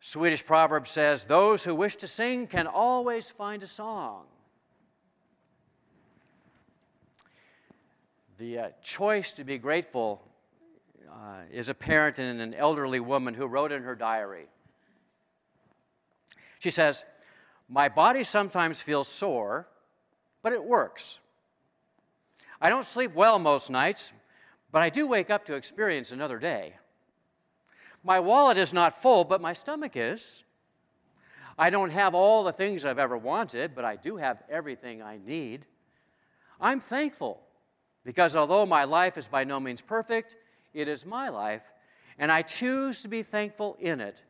Swedish 0.00 0.44
proverb 0.44 0.86
says, 0.86 1.24
Those 1.24 1.64
who 1.64 1.74
wish 1.74 1.96
to 1.96 2.06
sing 2.06 2.48
can 2.48 2.66
always 2.66 3.30
find 3.30 3.62
a 3.62 3.66
song. 3.66 4.26
The 8.38 8.58
uh, 8.58 8.68
choice 8.82 9.32
to 9.32 9.42
be 9.42 9.58
grateful 9.58 10.22
uh, 11.10 11.40
is 11.50 11.68
apparent 11.68 12.20
in 12.20 12.38
an 12.38 12.54
elderly 12.54 13.00
woman 13.00 13.34
who 13.34 13.48
wrote 13.48 13.72
in 13.72 13.82
her 13.82 13.96
diary. 13.96 14.46
She 16.60 16.70
says, 16.70 17.04
My 17.68 17.88
body 17.88 18.22
sometimes 18.22 18.80
feels 18.80 19.08
sore, 19.08 19.66
but 20.40 20.52
it 20.52 20.62
works. 20.62 21.18
I 22.60 22.70
don't 22.70 22.84
sleep 22.84 23.12
well 23.12 23.40
most 23.40 23.70
nights, 23.70 24.12
but 24.70 24.82
I 24.82 24.88
do 24.88 25.08
wake 25.08 25.30
up 25.30 25.44
to 25.46 25.54
experience 25.54 26.12
another 26.12 26.38
day. 26.38 26.74
My 28.04 28.20
wallet 28.20 28.56
is 28.56 28.72
not 28.72 29.02
full, 29.02 29.24
but 29.24 29.40
my 29.40 29.52
stomach 29.52 29.96
is. 29.96 30.44
I 31.58 31.70
don't 31.70 31.90
have 31.90 32.14
all 32.14 32.44
the 32.44 32.52
things 32.52 32.86
I've 32.86 33.00
ever 33.00 33.18
wanted, 33.18 33.74
but 33.74 33.84
I 33.84 33.96
do 33.96 34.16
have 34.16 34.44
everything 34.48 35.02
I 35.02 35.18
need. 35.26 35.66
I'm 36.60 36.78
thankful 36.78 37.42
because 38.08 38.36
although 38.36 38.64
my 38.64 38.84
life 38.84 39.18
is 39.18 39.28
by 39.28 39.44
no 39.44 39.60
means 39.60 39.82
perfect, 39.82 40.34
it 40.72 40.88
is 40.88 41.04
my 41.04 41.28
life, 41.28 41.60
and 42.18 42.32
I 42.32 42.40
choose 42.40 43.02
to 43.02 43.08
be 43.08 43.22
thankful 43.22 43.76
in 43.78 44.00
it 44.00 44.22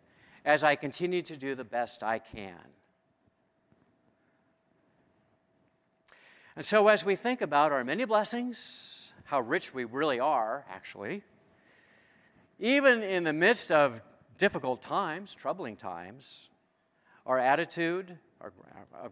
as 0.45 0.65
I 0.65 0.75
continue 0.75 1.23
to 1.23 1.37
do 1.37 1.55
the 1.55 1.63
best 1.63 2.03
I 2.03 2.19
can. 2.19 2.59
And 6.57 6.67
so, 6.67 6.89
as 6.89 7.05
we 7.05 7.15
think 7.15 7.41
about 7.41 7.71
our 7.71 7.85
many 7.85 8.05
blessings, 8.05 9.13
how 9.23 9.43
rich 9.43 9.73
we 9.73 9.85
really 9.85 10.19
are, 10.19 10.67
actually, 10.69 11.23
even 12.59 13.05
in 13.05 13.23
the 13.23 13.33
midst 13.33 13.71
of 13.71 14.03
difficult 14.39 14.83
times, 14.83 15.37
troubling 15.37 15.77
times, 15.77 16.49
our 17.27 17.39
attitude, 17.39 18.19
our, 18.41 18.53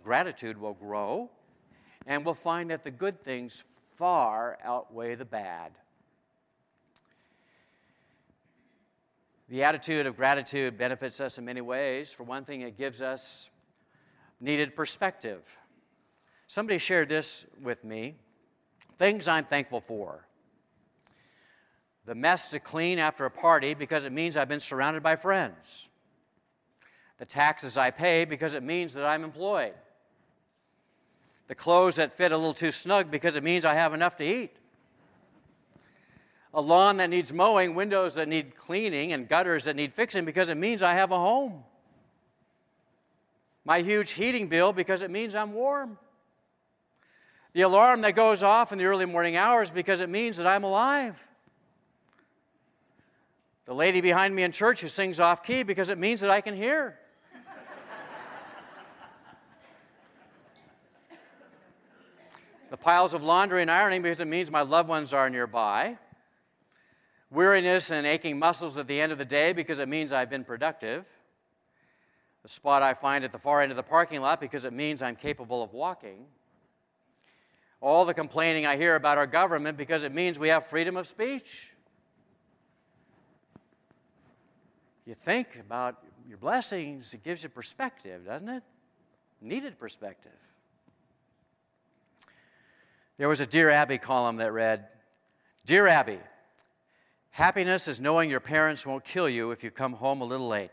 gratitude 0.02 0.60
will 0.60 0.74
grow, 0.74 1.30
and 2.08 2.24
we'll 2.24 2.34
find 2.34 2.70
that 2.70 2.82
the 2.82 2.90
good 2.90 3.22
things 3.22 3.62
far 3.96 4.58
outweigh 4.62 5.14
the 5.14 5.24
bad. 5.24 5.72
The 9.48 9.62
attitude 9.62 10.06
of 10.06 10.16
gratitude 10.16 10.76
benefits 10.76 11.20
us 11.20 11.38
in 11.38 11.44
many 11.44 11.60
ways. 11.60 12.12
For 12.12 12.24
one 12.24 12.44
thing, 12.44 12.62
it 12.62 12.76
gives 12.76 13.00
us 13.00 13.50
needed 14.40 14.76
perspective. 14.76 15.42
Somebody 16.46 16.78
shared 16.78 17.08
this 17.08 17.46
with 17.62 17.82
me 17.84 18.16
things 18.98 19.28
I'm 19.28 19.44
thankful 19.44 19.80
for. 19.80 20.26
The 22.06 22.14
mess 22.14 22.50
to 22.50 22.60
clean 22.60 22.98
after 22.98 23.24
a 23.24 23.30
party 23.30 23.74
because 23.74 24.04
it 24.04 24.12
means 24.12 24.36
I've 24.36 24.48
been 24.48 24.60
surrounded 24.60 25.02
by 25.02 25.16
friends. 25.16 25.88
The 27.18 27.24
taxes 27.24 27.76
I 27.76 27.90
pay 27.90 28.24
because 28.24 28.54
it 28.54 28.62
means 28.62 28.94
that 28.94 29.04
I'm 29.04 29.24
employed. 29.24 29.74
The 31.48 31.54
clothes 31.54 31.96
that 31.96 32.16
fit 32.16 32.32
a 32.32 32.36
little 32.36 32.54
too 32.54 32.70
snug 32.70 33.10
because 33.10 33.36
it 33.36 33.42
means 33.42 33.64
I 33.64 33.74
have 33.74 33.94
enough 33.94 34.16
to 34.16 34.24
eat 34.24 34.56
a 36.56 36.60
lawn 36.60 36.96
that 36.96 37.10
needs 37.10 37.34
mowing, 37.34 37.74
windows 37.74 38.14
that 38.14 38.28
need 38.28 38.54
cleaning, 38.54 39.12
and 39.12 39.28
gutters 39.28 39.64
that 39.64 39.76
need 39.76 39.92
fixing 39.92 40.24
because 40.24 40.48
it 40.48 40.56
means 40.56 40.82
I 40.82 40.94
have 40.94 41.12
a 41.12 41.18
home. 41.18 41.62
My 43.66 43.82
huge 43.82 44.12
heating 44.12 44.48
bill 44.48 44.72
because 44.72 45.02
it 45.02 45.10
means 45.10 45.34
I'm 45.34 45.52
warm. 45.52 45.98
The 47.52 47.60
alarm 47.60 48.00
that 48.00 48.16
goes 48.16 48.42
off 48.42 48.72
in 48.72 48.78
the 48.78 48.86
early 48.86 49.04
morning 49.04 49.36
hours 49.36 49.70
because 49.70 50.00
it 50.00 50.08
means 50.08 50.38
that 50.38 50.46
I'm 50.46 50.64
alive. 50.64 51.22
The 53.66 53.74
lady 53.74 54.00
behind 54.00 54.34
me 54.34 54.42
in 54.42 54.50
church 54.50 54.80
who 54.80 54.88
sings 54.88 55.20
off 55.20 55.42
key 55.42 55.62
because 55.62 55.90
it 55.90 55.98
means 55.98 56.22
that 56.22 56.30
I 56.30 56.40
can 56.40 56.54
hear. 56.54 56.98
The 62.76 62.82
piles 62.82 63.14
of 63.14 63.24
laundry 63.24 63.62
and 63.62 63.70
ironing 63.70 64.02
because 64.02 64.20
it 64.20 64.26
means 64.26 64.50
my 64.50 64.60
loved 64.60 64.86
ones 64.86 65.14
are 65.14 65.30
nearby 65.30 65.96
weariness 67.30 67.90
and 67.90 68.06
aching 68.06 68.38
muscles 68.38 68.76
at 68.76 68.86
the 68.86 69.00
end 69.00 69.12
of 69.12 69.16
the 69.16 69.24
day 69.24 69.54
because 69.54 69.78
it 69.78 69.88
means 69.88 70.12
I've 70.12 70.28
been 70.28 70.44
productive. 70.44 71.06
The 72.42 72.48
spot 72.50 72.82
I 72.82 72.92
find 72.92 73.24
at 73.24 73.32
the 73.32 73.38
far 73.38 73.62
end 73.62 73.72
of 73.72 73.76
the 73.76 73.82
parking 73.82 74.20
lot 74.20 74.42
because 74.42 74.66
it 74.66 74.74
means 74.74 75.00
I'm 75.00 75.16
capable 75.16 75.62
of 75.62 75.72
walking. 75.72 76.26
All 77.80 78.04
the 78.04 78.12
complaining 78.12 78.66
I 78.66 78.76
hear 78.76 78.94
about 78.94 79.16
our 79.16 79.26
government 79.26 79.78
because 79.78 80.02
it 80.02 80.12
means 80.12 80.38
we 80.38 80.48
have 80.48 80.66
freedom 80.66 80.98
of 80.98 81.06
speech. 81.06 81.72
You 85.06 85.14
think 85.14 85.48
about 85.58 86.04
your 86.28 86.36
blessings, 86.36 87.14
it 87.14 87.24
gives 87.24 87.42
you 87.42 87.48
perspective, 87.48 88.26
doesn't 88.26 88.50
it? 88.50 88.62
Needed 89.40 89.78
perspective. 89.78 90.45
There 93.18 93.28
was 93.28 93.40
a 93.40 93.46
Dear 93.46 93.70
Abby 93.70 93.98
column 93.98 94.36
that 94.36 94.52
read 94.52 94.86
Dear 95.64 95.86
Abby, 95.86 96.18
Happiness 97.36 97.86
is 97.86 98.00
knowing 98.00 98.30
your 98.30 98.40
parents 98.40 98.86
won't 98.86 99.04
kill 99.04 99.28
you 99.28 99.50
if 99.50 99.62
you 99.62 99.70
come 99.70 99.92
home 99.92 100.22
a 100.22 100.24
little 100.24 100.48
late. 100.48 100.70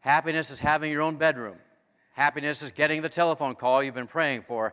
Happiness 0.00 0.50
is 0.50 0.58
having 0.58 0.90
your 0.90 1.02
own 1.02 1.16
bedroom. 1.16 1.56
Happiness 2.14 2.62
is 2.62 2.72
getting 2.72 3.02
the 3.02 3.10
telephone 3.10 3.54
call 3.54 3.82
you've 3.82 3.94
been 3.94 4.06
praying 4.06 4.40
for. 4.40 4.72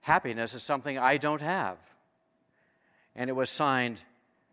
Happiness 0.00 0.54
is 0.54 0.62
something 0.62 0.96
I 0.96 1.18
don't 1.18 1.42
have. 1.42 1.76
And 3.14 3.28
it 3.28 3.34
was 3.34 3.50
signed 3.50 4.02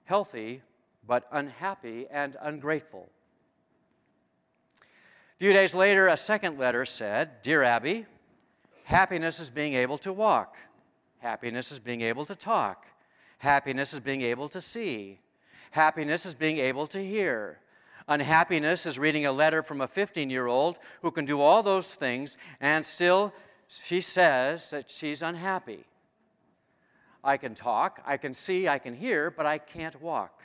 healthy, 0.03 0.61
but 1.07 1.25
unhappy 1.31 2.05
and 2.11 2.35
ungrateful. 2.41 3.07
A 4.81 5.37
few 5.37 5.53
days 5.53 5.73
later, 5.73 6.09
a 6.09 6.17
second 6.17 6.59
letter 6.59 6.83
said 6.83 7.41
Dear 7.43 7.63
Abby, 7.63 8.05
happiness 8.83 9.39
is 9.39 9.49
being 9.49 9.75
able 9.75 9.97
to 9.99 10.11
walk, 10.11 10.57
happiness 11.19 11.71
is 11.71 11.79
being 11.79 12.01
able 12.01 12.25
to 12.25 12.35
talk, 12.35 12.85
happiness 13.37 13.93
is 13.93 13.99
being 13.99 14.21
able 14.21 14.49
to 14.49 14.61
see. 14.61 15.19
Happiness 15.71 16.25
is 16.25 16.33
being 16.33 16.57
able 16.57 16.87
to 16.87 17.03
hear. 17.03 17.59
Unhappiness 18.07 18.87
is 18.87 18.97
reading 18.97 19.27
a 19.27 19.31
letter 19.31 19.61
from 19.61 19.81
a 19.81 19.87
15 19.87 20.29
year 20.29 20.47
old 20.47 20.79
who 21.03 21.11
can 21.11 21.25
do 21.25 21.39
all 21.41 21.61
those 21.61 21.93
things 21.93 22.37
and 22.59 22.83
still 22.83 23.33
she 23.67 24.01
says 24.01 24.71
that 24.71 24.89
she's 24.89 25.21
unhappy. 25.21 25.85
I 27.23 27.37
can 27.37 27.53
talk, 27.53 28.01
I 28.05 28.17
can 28.17 28.33
see, 28.33 28.67
I 28.67 28.79
can 28.79 28.95
hear, 28.95 29.29
but 29.29 29.45
I 29.45 29.59
can't 29.59 30.01
walk. 30.01 30.41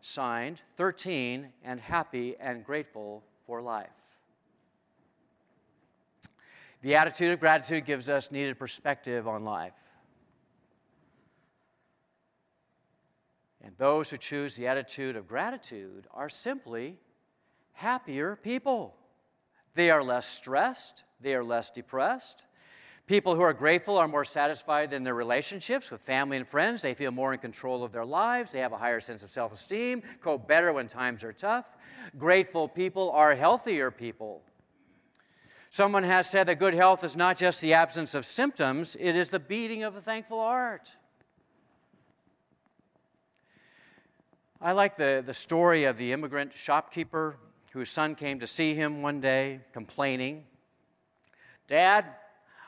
Signed 0.00 0.62
13 0.76 1.48
and 1.64 1.80
happy 1.80 2.36
and 2.38 2.64
grateful 2.64 3.24
for 3.46 3.60
life. 3.60 3.88
The 6.82 6.94
attitude 6.94 7.32
of 7.32 7.40
gratitude 7.40 7.84
gives 7.84 8.08
us 8.08 8.30
needed 8.30 8.58
perspective 8.58 9.28
on 9.28 9.44
life. 9.44 9.74
And 13.62 13.74
those 13.76 14.10
who 14.10 14.16
choose 14.16 14.56
the 14.56 14.66
attitude 14.66 15.16
of 15.16 15.28
gratitude 15.28 16.06
are 16.12 16.30
simply 16.30 16.96
happier 17.72 18.36
people. 18.36 18.96
They 19.74 19.90
are 19.90 20.02
less 20.02 20.26
stressed, 20.26 21.04
they 21.20 21.34
are 21.34 21.44
less 21.44 21.70
depressed. 21.70 22.46
People 23.06 23.34
who 23.34 23.42
are 23.42 23.52
grateful 23.52 23.98
are 23.98 24.06
more 24.06 24.24
satisfied 24.24 24.92
in 24.92 25.02
their 25.02 25.16
relationships 25.16 25.90
with 25.90 26.00
family 26.00 26.36
and 26.36 26.46
friends. 26.46 26.80
They 26.80 26.94
feel 26.94 27.10
more 27.10 27.32
in 27.32 27.40
control 27.40 27.82
of 27.82 27.90
their 27.90 28.04
lives. 28.04 28.52
They 28.52 28.60
have 28.60 28.72
a 28.72 28.78
higher 28.78 29.00
sense 29.00 29.24
of 29.24 29.30
self 29.30 29.52
esteem, 29.52 30.02
cope 30.20 30.46
better 30.46 30.72
when 30.72 30.86
times 30.86 31.24
are 31.24 31.32
tough. 31.32 31.76
Grateful 32.16 32.68
people 32.68 33.10
are 33.10 33.34
healthier 33.34 33.90
people. 33.90 34.42
Someone 35.70 36.02
has 36.04 36.28
said 36.28 36.48
that 36.48 36.58
good 36.58 36.74
health 36.74 37.04
is 37.04 37.16
not 37.16 37.38
just 37.38 37.60
the 37.60 37.74
absence 37.74 38.14
of 38.14 38.26
symptoms, 38.26 38.96
it 39.00 39.16
is 39.16 39.30
the 39.30 39.40
beating 39.40 39.82
of 39.84 39.96
a 39.96 40.00
thankful 40.00 40.40
heart. 40.40 40.92
I 44.60 44.72
like 44.72 44.96
the, 44.96 45.22
the 45.24 45.32
story 45.32 45.84
of 45.84 45.96
the 45.96 46.12
immigrant 46.12 46.52
shopkeeper 46.54 47.36
whose 47.72 47.88
son 47.88 48.14
came 48.14 48.40
to 48.40 48.46
see 48.46 48.74
him 48.74 49.00
one 49.00 49.20
day 49.20 49.60
complaining 49.72 50.44
Dad, 51.70 52.04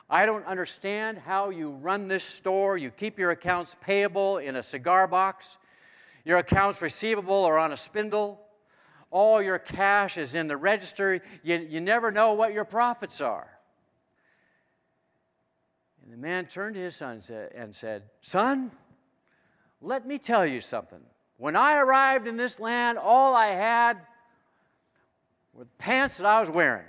I 0.09 0.25
don't 0.25 0.45
understand 0.45 1.17
how 1.17 1.49
you 1.49 1.71
run 1.71 2.07
this 2.07 2.23
store. 2.23 2.77
You 2.77 2.89
keep 2.89 3.19
your 3.19 3.31
accounts 3.31 3.75
payable 3.81 4.37
in 4.37 4.55
a 4.55 4.63
cigar 4.63 5.07
box, 5.07 5.57
your 6.23 6.37
accounts 6.37 6.81
receivable 6.81 7.43
are 7.43 7.57
on 7.57 7.73
a 7.73 7.77
spindle. 7.77 8.39
All 9.13 9.43
your 9.43 9.59
cash 9.59 10.17
is 10.17 10.33
in 10.33 10.47
the 10.47 10.57
register. 10.57 11.21
You, 11.43 11.67
you 11.69 11.79
never 11.79 12.09
know 12.09 12.33
what 12.33 12.51
your 12.51 12.65
profits 12.65 13.21
are. 13.21 13.47
And 16.01 16.11
the 16.11 16.17
man 16.17 16.47
turned 16.47 16.73
to 16.73 16.81
his 16.81 16.95
son 16.95 17.21
and 17.53 17.75
said, 17.75 18.01
Son, 18.21 18.71
let 19.81 20.07
me 20.07 20.17
tell 20.17 20.47
you 20.47 20.59
something. 20.59 20.99
When 21.37 21.55
I 21.55 21.77
arrived 21.77 22.25
in 22.25 22.37
this 22.37 22.59
land, 22.59 22.97
all 22.97 23.35
I 23.35 23.49
had 23.49 23.97
were 25.53 25.65
the 25.65 25.69
pants 25.77 26.17
that 26.17 26.25
I 26.25 26.39
was 26.39 26.49
wearing. 26.49 26.87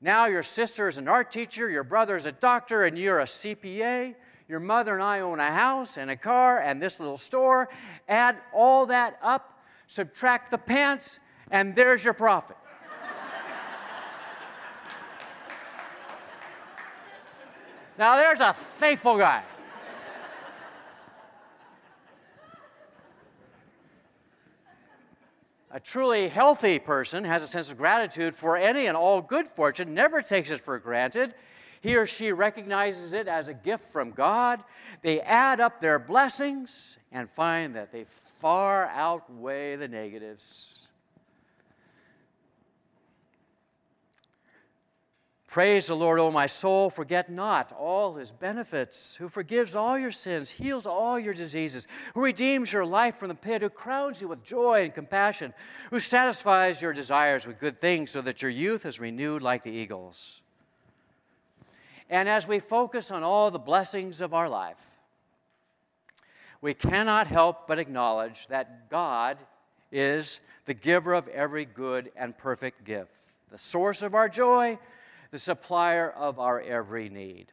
Now 0.00 0.26
your 0.26 0.44
sister 0.44 0.86
is 0.86 0.98
an 0.98 1.08
art 1.08 1.32
teacher, 1.32 1.68
your 1.68 1.82
brother 1.82 2.14
is 2.14 2.26
a 2.26 2.32
doctor, 2.32 2.84
and 2.84 2.96
you're 2.96 3.18
a 3.18 3.24
CPA. 3.24 4.14
Your 4.48 4.60
mother 4.60 4.94
and 4.94 5.02
I 5.02 5.18
own 5.18 5.40
a 5.40 5.50
house 5.50 5.96
and 5.96 6.12
a 6.12 6.16
car 6.16 6.60
and 6.60 6.80
this 6.80 7.00
little 7.00 7.16
store. 7.16 7.70
Add 8.08 8.36
all 8.54 8.86
that 8.86 9.18
up, 9.20 9.55
subtract 9.86 10.50
the 10.50 10.58
pants, 10.58 11.20
and 11.50 11.74
there's 11.74 12.02
your 12.02 12.14
profit. 12.14 12.56
now, 17.98 18.16
there's 18.16 18.40
a 18.40 18.52
faithful 18.52 19.16
guy. 19.16 19.42
A 25.76 25.80
truly 25.80 26.28
healthy 26.28 26.78
person 26.78 27.22
has 27.24 27.42
a 27.42 27.46
sense 27.46 27.70
of 27.70 27.76
gratitude 27.76 28.34
for 28.34 28.56
any 28.56 28.86
and 28.86 28.96
all 28.96 29.20
good 29.20 29.46
fortune, 29.46 29.92
never 29.92 30.22
takes 30.22 30.50
it 30.50 30.58
for 30.58 30.78
granted. 30.78 31.34
He 31.86 31.94
or 31.94 32.04
she 32.04 32.32
recognizes 32.32 33.12
it 33.12 33.28
as 33.28 33.46
a 33.46 33.54
gift 33.54 33.84
from 33.84 34.10
God. 34.10 34.64
They 35.02 35.20
add 35.20 35.60
up 35.60 35.78
their 35.78 36.00
blessings 36.00 36.98
and 37.12 37.30
find 37.30 37.76
that 37.76 37.92
they 37.92 38.06
far 38.40 38.86
outweigh 38.86 39.76
the 39.76 39.86
negatives. 39.86 40.88
Praise 45.46 45.86
the 45.86 45.94
Lord, 45.94 46.18
O 46.18 46.28
my 46.32 46.46
soul. 46.46 46.90
Forget 46.90 47.30
not 47.30 47.70
all 47.70 48.16
his 48.16 48.32
benefits, 48.32 49.14
who 49.14 49.28
forgives 49.28 49.76
all 49.76 49.96
your 49.96 50.10
sins, 50.10 50.50
heals 50.50 50.88
all 50.88 51.20
your 51.20 51.34
diseases, 51.34 51.86
who 52.14 52.24
redeems 52.24 52.72
your 52.72 52.84
life 52.84 53.14
from 53.14 53.28
the 53.28 53.34
pit, 53.36 53.62
who 53.62 53.70
crowns 53.70 54.20
you 54.20 54.26
with 54.26 54.42
joy 54.42 54.82
and 54.82 54.92
compassion, 54.92 55.54
who 55.90 56.00
satisfies 56.00 56.82
your 56.82 56.92
desires 56.92 57.46
with 57.46 57.60
good 57.60 57.76
things 57.76 58.10
so 58.10 58.20
that 58.22 58.42
your 58.42 58.50
youth 58.50 58.84
is 58.86 58.98
renewed 58.98 59.40
like 59.40 59.62
the 59.62 59.70
eagles. 59.70 60.42
And 62.08 62.28
as 62.28 62.46
we 62.46 62.58
focus 62.58 63.10
on 63.10 63.22
all 63.22 63.50
the 63.50 63.58
blessings 63.58 64.20
of 64.20 64.32
our 64.32 64.48
life, 64.48 64.76
we 66.60 66.74
cannot 66.74 67.26
help 67.26 67.66
but 67.66 67.78
acknowledge 67.78 68.46
that 68.48 68.90
God 68.90 69.38
is 69.92 70.40
the 70.64 70.74
giver 70.74 71.14
of 71.14 71.28
every 71.28 71.64
good 71.64 72.10
and 72.16 72.36
perfect 72.36 72.84
gift, 72.84 73.34
the 73.50 73.58
source 73.58 74.02
of 74.02 74.14
our 74.14 74.28
joy, 74.28 74.78
the 75.30 75.38
supplier 75.38 76.10
of 76.10 76.38
our 76.38 76.60
every 76.60 77.08
need. 77.08 77.52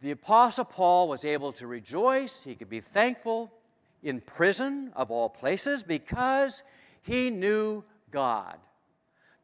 The 0.00 0.12
Apostle 0.12 0.64
Paul 0.64 1.08
was 1.08 1.24
able 1.24 1.52
to 1.52 1.66
rejoice, 1.66 2.42
he 2.42 2.54
could 2.54 2.68
be 2.68 2.80
thankful 2.80 3.52
in 4.02 4.20
prison 4.20 4.92
of 4.94 5.10
all 5.10 5.28
places 5.28 5.82
because 5.82 6.62
he 7.02 7.30
knew 7.30 7.82
God. 8.10 8.58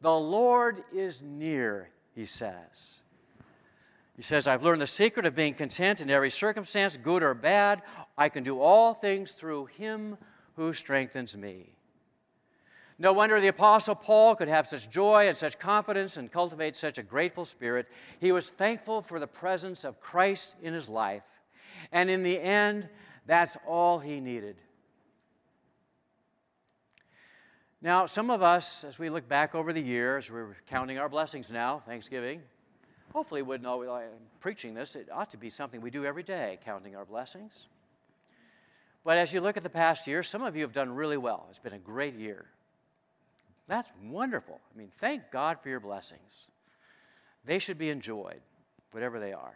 The 0.01 0.13
Lord 0.13 0.85
is 0.93 1.23
near, 1.23 1.89
he 2.15 2.25
says. 2.25 3.01
He 4.21 4.25
says, 4.25 4.47
I've 4.47 4.63
learned 4.63 4.83
the 4.83 4.87
secret 4.87 5.25
of 5.25 5.35
being 5.35 5.55
content 5.55 6.03
in 6.03 6.11
every 6.11 6.29
circumstance, 6.29 6.99
good 6.99 7.23
or 7.23 7.33
bad. 7.33 7.81
I 8.19 8.29
can 8.29 8.43
do 8.43 8.61
all 8.61 8.93
things 8.93 9.33
through 9.33 9.71
him 9.79 10.19
who 10.57 10.75
strengthens 10.75 11.35
me. 11.35 11.73
No 12.99 13.15
wonder 13.15 13.41
the 13.41 13.49
Apostle 13.49 13.95
Paul 13.95 14.37
could 14.37 14.49
have 14.49 14.67
such 14.67 14.91
joy 14.91 15.29
and 15.29 15.35
such 15.35 15.59
confidence 15.59 16.19
and 16.19 16.31
cultivate 16.31 16.77
such 16.77 16.99
a 16.99 17.03
grateful 17.03 17.47
spirit. 17.47 17.89
He 18.19 18.31
was 18.31 18.51
thankful 18.51 19.01
for 19.01 19.21
the 19.21 19.27
presence 19.27 19.85
of 19.85 20.03
Christ 20.03 20.55
in 20.63 20.75
his 20.75 20.87
life. 20.87 21.25
And 21.91 22.11
in 22.11 22.23
the 22.23 22.39
end, 22.39 22.91
that's 23.25 23.57
all 23.67 23.99
he 23.99 24.21
needed. 24.21 24.57
Now, 27.81 28.05
some 28.05 28.31
of 28.31 28.43
us, 28.43 28.85
as 28.85 28.99
we 28.99 29.09
look 29.09 29.27
back 29.27 29.55
over 29.55 29.73
the 29.73 29.81
years, 29.81 30.31
we're 30.31 30.59
counting 30.67 30.99
our 30.99 31.09
blessings 31.09 31.51
now, 31.51 31.79
Thanksgiving. 31.87 32.43
Hopefully, 33.13 33.43
wouldn't 33.43 33.67
always, 33.67 33.89
I'm 33.89 34.09
preaching 34.41 34.75
this, 34.75 34.95
it 34.95 35.09
ought 35.13 35.31
to 35.31 35.37
be 35.37 35.51
something 35.51 35.81
we 35.81 35.91
do 35.91 36.05
every 36.05 36.23
day, 36.23 36.59
counting 36.65 36.95
our 36.95 37.05
blessings. 37.05 37.67
But 39.05 39.19
as 39.19 39.33
you 39.33 39.41
look 39.41 39.57
at 39.57 39.63
the 39.63 39.71
past 39.71 40.07
year, 40.07 40.23
some 40.23 40.43
of 40.43 40.55
you 40.55 40.63
have 40.63 40.73
done 40.73 40.95
really 40.95 41.17
well. 41.17 41.47
It's 41.51 41.59
been 41.59 41.73
a 41.73 41.79
great 41.79 42.15
year. 42.15 42.47
That's 43.67 43.93
wonderful. 44.05 44.61
I 44.75 44.79
mean, 44.79 44.91
thank 44.99 45.31
God 45.31 45.59
for 45.61 45.69
your 45.69 45.81
blessings. 45.81 46.51
They 47.45 47.59
should 47.59 47.79
be 47.79 47.91
enjoyed, 47.91 48.41
whatever 48.93 49.19
they 49.19 49.33
are. 49.33 49.55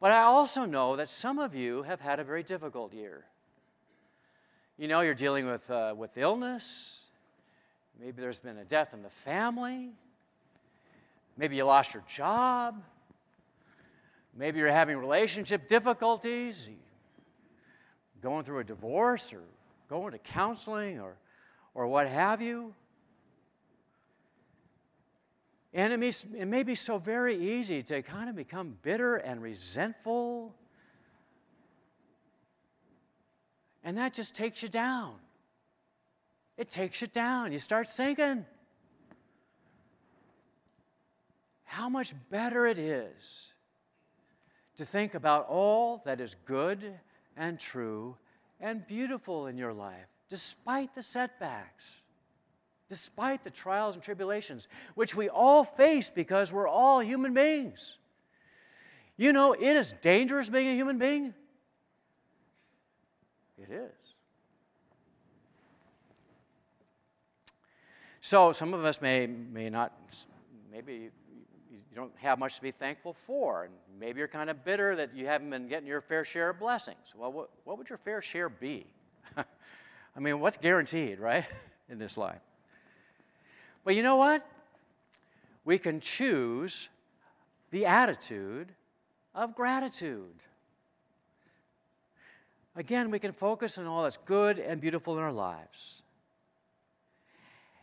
But 0.00 0.12
I 0.12 0.22
also 0.22 0.64
know 0.64 0.96
that 0.96 1.08
some 1.08 1.38
of 1.38 1.54
you 1.54 1.82
have 1.82 2.00
had 2.00 2.18
a 2.18 2.24
very 2.24 2.42
difficult 2.42 2.92
year. 2.92 3.24
You 4.78 4.88
know, 4.88 5.00
you're 5.00 5.14
dealing 5.14 5.46
with, 5.46 5.70
uh, 5.70 5.94
with 5.96 6.16
illness. 6.16 7.10
Maybe 8.00 8.20
there's 8.20 8.40
been 8.40 8.56
a 8.56 8.64
death 8.64 8.94
in 8.94 9.02
the 9.02 9.10
family. 9.10 9.90
Maybe 11.40 11.56
you 11.56 11.64
lost 11.64 11.94
your 11.94 12.02
job. 12.06 12.82
Maybe 14.36 14.58
you're 14.58 14.70
having 14.70 14.98
relationship 14.98 15.68
difficulties, 15.68 16.68
going 18.20 18.44
through 18.44 18.58
a 18.58 18.64
divorce 18.64 19.32
or 19.32 19.40
going 19.88 20.12
to 20.12 20.18
counseling 20.18 21.00
or, 21.00 21.16
or 21.72 21.86
what 21.86 22.08
have 22.08 22.42
you. 22.42 22.74
And 25.72 25.94
it 25.94 25.98
may, 25.98 26.12
it 26.38 26.46
may 26.46 26.62
be 26.62 26.74
so 26.74 26.98
very 26.98 27.58
easy 27.58 27.82
to 27.84 28.02
kind 28.02 28.28
of 28.28 28.36
become 28.36 28.76
bitter 28.82 29.16
and 29.16 29.40
resentful. 29.40 30.54
And 33.82 33.96
that 33.96 34.12
just 34.12 34.34
takes 34.34 34.62
you 34.62 34.68
down. 34.68 35.14
It 36.58 36.68
takes 36.68 37.00
you 37.00 37.06
down. 37.06 37.50
You 37.50 37.58
start 37.58 37.88
sinking. 37.88 38.44
How 41.70 41.88
much 41.88 42.14
better 42.30 42.66
it 42.66 42.80
is 42.80 43.52
to 44.76 44.84
think 44.84 45.14
about 45.14 45.46
all 45.48 46.02
that 46.04 46.20
is 46.20 46.34
good 46.44 46.82
and 47.36 47.60
true 47.60 48.16
and 48.60 48.84
beautiful 48.88 49.46
in 49.46 49.56
your 49.56 49.72
life, 49.72 50.08
despite 50.28 50.92
the 50.96 51.02
setbacks, 51.02 52.06
despite 52.88 53.44
the 53.44 53.50
trials 53.50 53.94
and 53.94 54.02
tribulations, 54.02 54.66
which 54.96 55.14
we 55.14 55.28
all 55.28 55.62
face 55.62 56.10
because 56.10 56.52
we're 56.52 56.66
all 56.66 56.98
human 56.98 57.32
beings. 57.34 57.98
You 59.16 59.32
know, 59.32 59.52
it 59.52 59.62
is 59.62 59.94
dangerous 60.02 60.48
being 60.48 60.66
a 60.66 60.74
human 60.74 60.98
being. 60.98 61.32
It 63.62 63.70
is. 63.70 63.92
So, 68.22 68.50
some 68.50 68.74
of 68.74 68.84
us 68.84 69.00
may, 69.00 69.28
may 69.28 69.70
not, 69.70 69.92
maybe 70.72 71.10
don't 72.00 72.16
have 72.16 72.38
much 72.38 72.56
to 72.56 72.62
be 72.62 72.70
thankful 72.70 73.12
for. 73.12 73.64
And 73.64 73.74
maybe 73.98 74.18
you're 74.18 74.28
kind 74.28 74.50
of 74.50 74.64
bitter 74.64 74.96
that 74.96 75.14
you 75.14 75.26
haven't 75.26 75.50
been 75.50 75.68
getting 75.68 75.86
your 75.86 76.00
fair 76.00 76.24
share 76.24 76.50
of 76.50 76.58
blessings. 76.58 77.14
Well, 77.16 77.30
what, 77.30 77.50
what 77.64 77.78
would 77.78 77.88
your 77.88 77.98
fair 77.98 78.22
share 78.22 78.48
be? 78.48 78.86
I 79.36 80.20
mean, 80.20 80.40
what's 80.40 80.56
guaranteed, 80.56 81.20
right, 81.20 81.44
in 81.88 81.98
this 81.98 82.16
life? 82.16 82.40
But 83.84 83.94
you 83.94 84.02
know 84.02 84.16
what? 84.16 84.46
We 85.64 85.78
can 85.78 86.00
choose 86.00 86.88
the 87.70 87.86
attitude 87.86 88.68
of 89.34 89.54
gratitude. 89.54 90.44
Again, 92.76 93.10
we 93.10 93.18
can 93.18 93.32
focus 93.32 93.78
on 93.78 93.86
all 93.86 94.04
that's 94.04 94.16
good 94.16 94.58
and 94.58 94.80
beautiful 94.80 95.18
in 95.18 95.22
our 95.22 95.32
lives. 95.32 96.02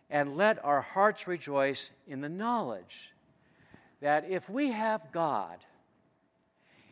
And 0.10 0.36
let 0.36 0.64
our 0.64 0.82
hearts 0.82 1.28
rejoice 1.28 1.92
in 2.08 2.22
the 2.22 2.30
knowledge 2.30 3.12
that 4.02 4.30
if 4.30 4.50
we 4.50 4.70
have 4.70 5.12
God, 5.12 5.58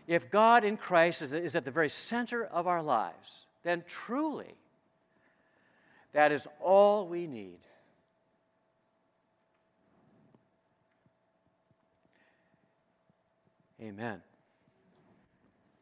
if 0.08 0.30
God 0.30 0.64
in 0.64 0.78
Christ 0.78 1.22
is, 1.22 1.56
at 1.56 1.64
the 1.64 1.72
very 1.72 1.90
center 1.90 2.46
of 2.46 2.68
our 2.68 2.82
lives, 2.82 3.46
then 3.64 3.84
truly 3.88 4.54
that 6.14 6.32
is 6.32 6.48
all 6.62 7.08
we 7.08 7.28
need. 7.28 7.60
Amen. 13.82 14.22